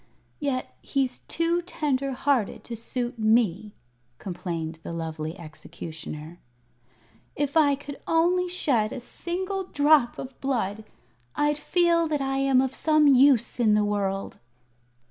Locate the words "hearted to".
2.13-2.75